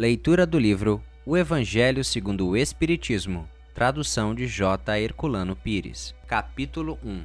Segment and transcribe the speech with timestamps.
[0.00, 4.98] Leitura do livro O Evangelho segundo o Espiritismo, tradução de J.
[4.98, 6.14] Herculano Pires.
[6.26, 7.22] Capítulo 1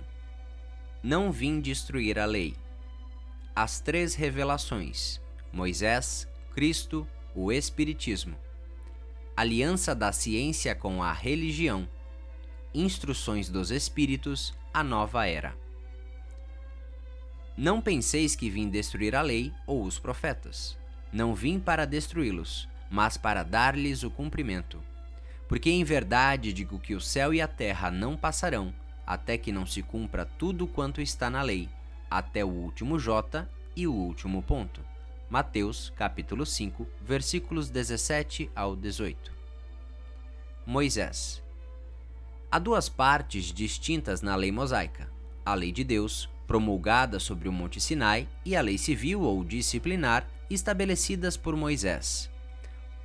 [1.01, 2.53] Não vim destruir a lei.
[3.55, 5.21] As três revelações:
[5.53, 8.35] Moisés, Cristo, o Espiritismo.
[9.37, 11.87] Aliança da ciência com a religião.
[12.73, 15.55] Instruções dos Espíritos, a nova era.
[17.57, 20.77] Não penseis que vim destruir a lei ou os profetas.
[21.11, 24.83] Não vim para destruí-los, mas para dar-lhes o cumprimento.
[25.47, 28.73] Porque em verdade digo que o céu e a terra não passarão,
[29.05, 31.69] até que não se cumpra tudo quanto está na lei,
[32.09, 34.81] até o último J e o último ponto.
[35.29, 39.31] Mateus, capítulo 5, versículos 17 ao 18.
[40.65, 41.43] Moisés.
[42.51, 45.09] Há duas partes distintas na lei mosaica:
[45.45, 50.27] a lei de Deus, promulgada sobre o Monte Sinai, e a lei civil ou disciplinar,
[50.49, 52.29] estabelecidas por Moisés.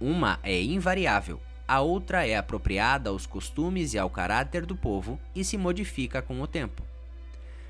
[0.01, 5.45] Uma é invariável, a outra é apropriada aos costumes e ao caráter do povo e
[5.45, 6.83] se modifica com o tempo.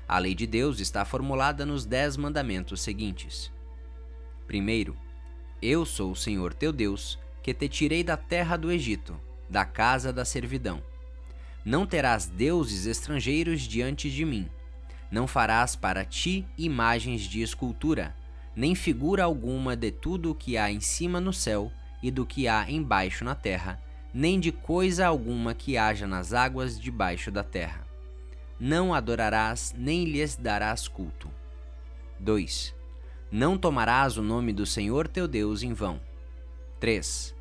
[0.07, 3.51] A lei de Deus está formulada nos dez mandamentos seguintes.
[4.47, 4.97] Primeiro,
[5.61, 10.11] eu sou o Senhor teu Deus, que te tirei da terra do Egito, da casa
[10.11, 10.81] da servidão.
[11.63, 14.49] Não terás deuses estrangeiros diante de mim.
[15.11, 18.15] Não farás para ti imagens de escultura,
[18.55, 22.47] nem figura alguma de tudo o que há em cima no céu e do que
[22.47, 23.81] há embaixo na terra,
[24.13, 27.85] nem de coisa alguma que haja nas águas debaixo da terra.
[28.59, 31.29] Não adorarás, nem lhes darás culto.
[32.19, 32.75] 2.
[33.31, 35.99] Não tomarás o nome do Senhor teu Deus em vão.
[36.79, 37.35] 3.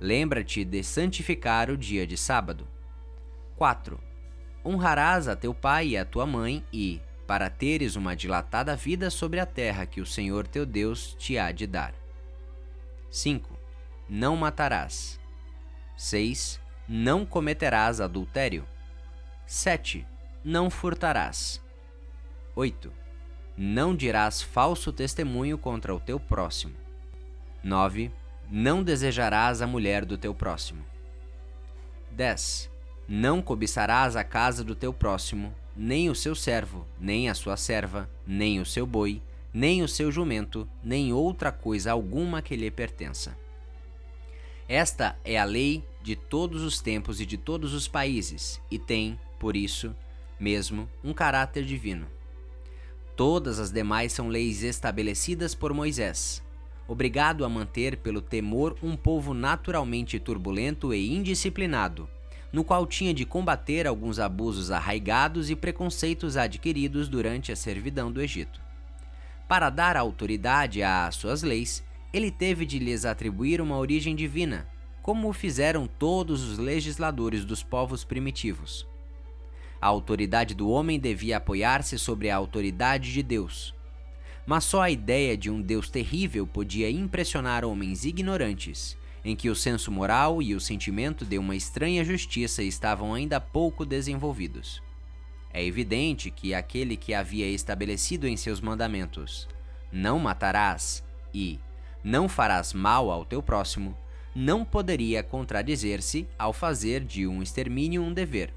[0.00, 2.66] Lembra-te de santificar o dia de sábado.
[3.56, 4.00] 4.
[4.64, 9.40] Honrarás a teu pai e a tua mãe e, para teres uma dilatada vida sobre
[9.40, 11.94] a terra que o Senhor teu Deus te há de dar.
[13.10, 13.58] 5.
[14.08, 15.20] Não matarás.
[15.96, 16.60] 6.
[16.88, 18.66] Não cometerás adultério.
[19.46, 20.06] 7.
[20.44, 21.62] Não furtarás.
[22.54, 22.92] 8.
[23.56, 26.74] Não dirás falso testemunho contra o teu próximo.
[27.62, 28.10] 9.
[28.50, 30.84] Não desejarás a mulher do teu próximo.
[32.10, 32.70] 10.
[33.08, 38.08] Não cobiçarás a casa do teu próximo, nem o seu servo, nem a sua serva,
[38.26, 39.20] nem o seu boi,
[39.52, 43.36] nem o seu jumento, nem outra coisa alguma que lhe pertença.
[44.68, 49.18] Esta é a lei de todos os tempos e de todos os países, e tem,
[49.38, 49.94] por isso
[50.40, 52.06] mesmo, um caráter divino.
[53.16, 56.42] Todas as demais são leis estabelecidas por Moisés,
[56.86, 62.08] obrigado a manter pelo temor um povo naturalmente turbulento e indisciplinado,
[62.54, 68.22] no qual tinha de combater alguns abusos arraigados e preconceitos adquiridos durante a servidão do
[68.22, 68.60] Egito.
[69.48, 71.82] Para dar autoridade às suas leis,
[72.12, 74.68] ele teve de lhes atribuir uma origem divina,
[75.02, 78.86] como o fizeram todos os legisladores dos povos primitivos.
[79.80, 83.74] A autoridade do homem devia apoiar-se sobre a autoridade de Deus.
[84.46, 89.56] Mas só a ideia de um Deus terrível podia impressionar homens ignorantes em que o
[89.56, 94.82] senso moral e o sentimento de uma estranha justiça estavam ainda pouco desenvolvidos.
[95.52, 99.48] É evidente que aquele que havia estabelecido em seus mandamentos:
[99.90, 101.02] Não matarás
[101.32, 101.58] e
[102.02, 103.96] Não farás mal ao teu próximo,
[104.34, 108.52] não poderia contradizer-se ao fazer de um extermínio um dever.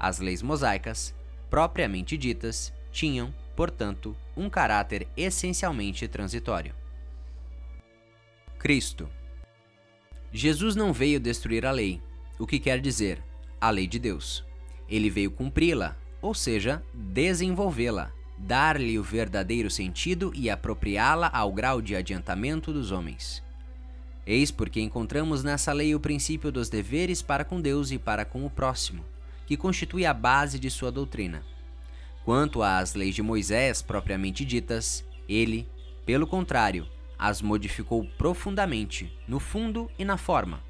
[0.00, 1.14] As leis mosaicas,
[1.50, 6.74] propriamente ditas, tinham, portanto, um caráter essencialmente transitório.
[8.58, 9.08] Cristo
[10.32, 12.02] Jesus não veio destruir a lei,
[12.38, 13.22] o que quer dizer
[13.60, 14.44] a lei de Deus.
[14.88, 21.96] Ele veio cumpri-la, ou seja, desenvolvê-la, dar-lhe o verdadeiro sentido e apropriá-la ao grau de
[21.96, 23.42] adiantamento dos homens.
[24.26, 28.44] Eis porque encontramos nessa lei o princípio dos deveres para com Deus e para com
[28.44, 29.04] o próximo,
[29.46, 31.42] que constitui a base de sua doutrina.
[32.24, 35.66] Quanto às leis de Moisés propriamente ditas, ele,
[36.04, 36.86] pelo contrário,
[37.18, 40.62] as modificou profundamente, no fundo e na forma.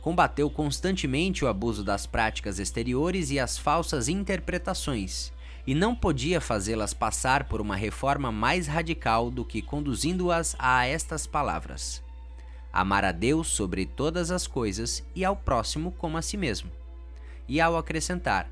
[0.00, 5.32] Combateu constantemente o abuso das práticas exteriores e as falsas interpretações,
[5.66, 11.26] e não podia fazê-las passar por uma reforma mais radical do que conduzindo-as a estas
[11.26, 12.02] palavras:
[12.72, 16.70] Amar a Deus sobre todas as coisas e ao próximo como a si mesmo.
[17.48, 18.48] E ao acrescentar: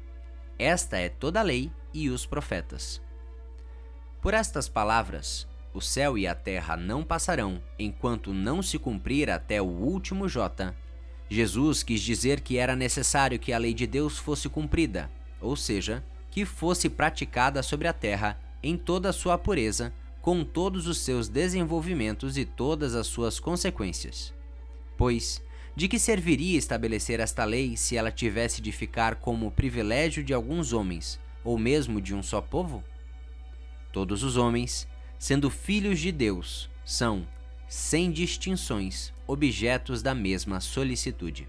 [0.58, 3.00] Esta é toda a lei e os profetas.
[4.20, 9.60] Por estas palavras, o céu e a terra não passarão enquanto não se cumprir até
[9.60, 10.72] o último J.
[11.28, 15.10] Jesus quis dizer que era necessário que a lei de Deus fosse cumprida,
[15.40, 19.92] ou seja, que fosse praticada sobre a terra em toda a sua pureza,
[20.22, 24.32] com todos os seus desenvolvimentos e todas as suas consequências.
[24.96, 25.42] Pois,
[25.76, 30.72] de que serviria estabelecer esta lei se ela tivesse de ficar como privilégio de alguns
[30.72, 32.82] homens, ou mesmo de um só povo?
[33.92, 34.88] Todos os homens,
[35.24, 37.26] sendo filhos de Deus, são,
[37.66, 41.48] sem distinções, objetos da mesma solicitude.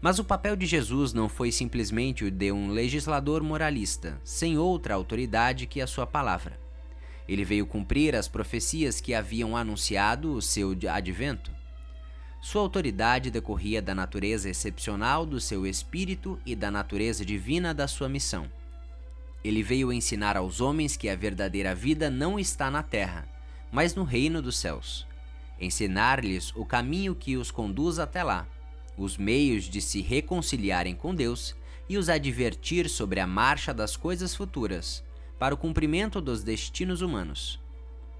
[0.00, 4.94] Mas o papel de Jesus não foi simplesmente o de um legislador moralista, sem outra
[4.94, 6.56] autoridade que a sua palavra.
[7.26, 11.50] Ele veio cumprir as profecias que haviam anunciado o seu advento.
[12.40, 18.08] Sua autoridade decorria da natureza excepcional do seu espírito e da natureza divina da sua
[18.08, 18.48] missão.
[19.46, 23.28] Ele veio ensinar aos homens que a verdadeira vida não está na terra,
[23.70, 25.06] mas no reino dos céus.
[25.60, 28.44] Ensinar-lhes o caminho que os conduz até lá,
[28.98, 31.54] os meios de se reconciliarem com Deus
[31.88, 35.04] e os advertir sobre a marcha das coisas futuras,
[35.38, 37.60] para o cumprimento dos destinos humanos.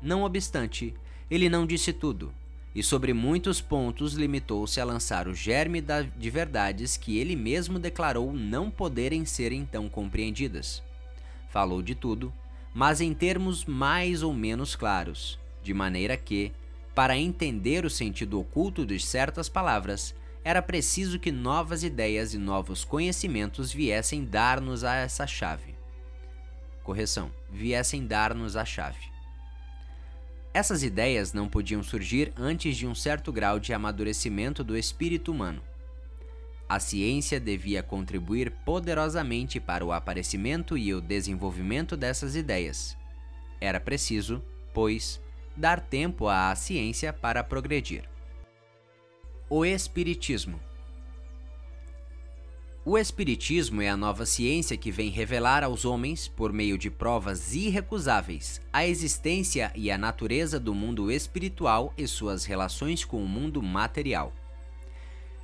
[0.00, 0.94] Não obstante,
[1.28, 2.32] ele não disse tudo,
[2.72, 5.82] e sobre muitos pontos limitou-se a lançar o germe
[6.16, 10.86] de verdades que ele mesmo declarou não poderem ser então compreendidas.
[11.48, 12.32] Falou de tudo,
[12.74, 16.52] mas em termos mais ou menos claros, de maneira que,
[16.94, 20.14] para entender o sentido oculto de certas palavras,
[20.44, 25.74] era preciso que novas ideias e novos conhecimentos viessem dar-nos a essa chave.
[26.84, 29.16] Correção: viessem dar-nos a chave.
[30.54, 35.60] Essas ideias não podiam surgir antes de um certo grau de amadurecimento do espírito humano.
[36.68, 42.96] A ciência devia contribuir poderosamente para o aparecimento e o desenvolvimento dessas ideias.
[43.60, 44.42] Era preciso,
[44.74, 45.20] pois,
[45.56, 48.08] dar tempo à ciência para progredir.
[49.48, 50.60] O Espiritismo
[52.88, 57.52] o Espiritismo é a nova ciência que vem revelar aos homens, por meio de provas
[57.52, 63.60] irrecusáveis, a existência e a natureza do mundo espiritual e suas relações com o mundo
[63.60, 64.32] material.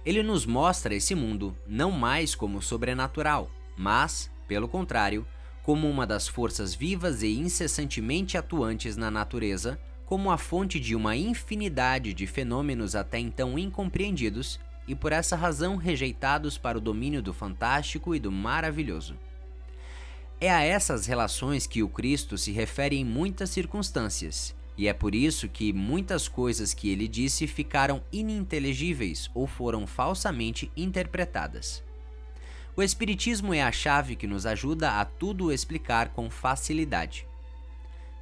[0.04, 5.26] Ele nos mostra esse mundo não mais como sobrenatural, mas, pelo contrário,
[5.62, 11.16] como uma das forças vivas e incessantemente atuantes na natureza, como a fonte de uma
[11.16, 14.58] infinidade de fenômenos até então incompreendidos
[14.88, 19.16] e por essa razão rejeitados para o domínio do fantástico e do maravilhoso.
[20.40, 25.14] É a essas relações que o Cristo se refere em muitas circunstâncias, e é por
[25.14, 31.82] isso que muitas coisas que ele disse ficaram ininteligíveis ou foram falsamente interpretadas.
[32.74, 37.26] O Espiritismo é a chave que nos ajuda a tudo explicar com facilidade.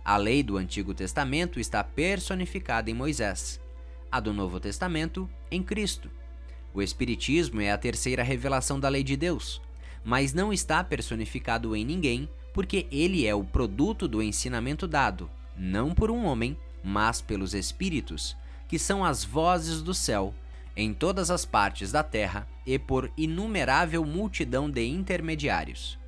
[0.05, 3.61] A lei do Antigo Testamento está personificada em Moisés,
[4.11, 6.11] a do Novo Testamento em Cristo
[6.73, 9.61] o Espiritismo é a terceira revelação da lei de Deus,
[10.05, 15.31] mas não está personificado em ninguém porque ele é o produto do ensinamento dado,
[15.61, 18.37] não por um homem, mas pelos Espíritos,
[18.67, 20.35] que são as vozes do céu,
[20.75, 25.99] em todas as partes da terra e por inumerável multidão de intermediários.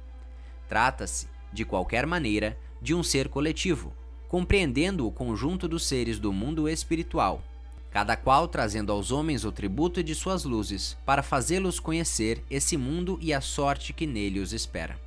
[0.68, 3.92] Trata-se, de qualquer maneira, de um ser coletivo,
[4.28, 7.44] compreendendo o conjunto dos seres do mundo espiritual
[7.92, 13.18] cada qual trazendo aos homens o tributo de suas luzes, para fazê-los conhecer esse mundo
[13.20, 14.98] e a sorte que nele os espera.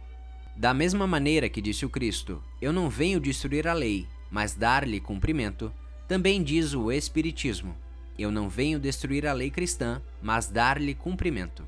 [0.55, 4.99] Da mesma maneira que disse o Cristo: Eu não venho destruir a lei, mas dar-lhe
[4.99, 5.71] cumprimento,
[6.07, 7.75] também diz o Espiritismo:
[8.17, 11.65] Eu não venho destruir a lei cristã, mas dar-lhe cumprimento.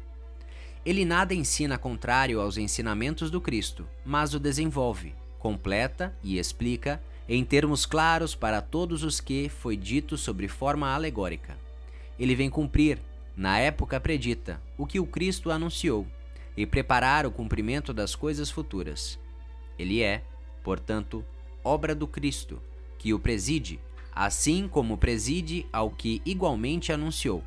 [0.86, 7.44] Ele nada ensina contrário aos ensinamentos do Cristo, mas o desenvolve, completa e explica em
[7.44, 11.58] termos claros para todos os que foi dito sobre forma alegórica.
[12.18, 13.00] Ele vem cumprir,
[13.36, 16.08] na época predita, o que o Cristo anunciou
[16.56, 19.20] e preparar o cumprimento das coisas futuras.
[19.78, 20.24] Ele é,
[20.64, 21.24] portanto,
[21.68, 22.62] obra do Cristo,
[22.98, 23.80] que o preside,
[24.14, 27.44] assim como preside ao que igualmente anunciou,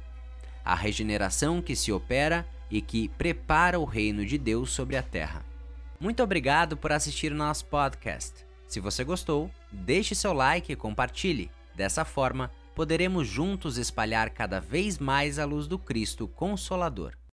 [0.63, 5.45] a regeneração que se opera e que prepara o reino de Deus sobre a terra.
[5.99, 8.47] Muito obrigado por assistir o nosso podcast.
[8.69, 11.51] Se você gostou, deixe seu like e compartilhe.
[11.75, 17.20] Dessa forma, poderemos juntos espalhar cada vez mais a luz do Cristo Consolador.